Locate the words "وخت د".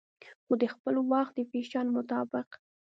1.13-1.39